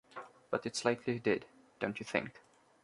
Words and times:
But 0.49 0.65
it’s 0.65 0.83
likely 0.83 1.13
He 1.13 1.19
did, 1.19 1.45
don’t 1.79 1.99
you 1.99 2.05
think? 2.05 2.41